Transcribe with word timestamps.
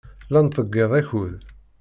La 0.31 0.39
nettḍeyyiɛ 0.41 0.87
akud. 0.99 1.37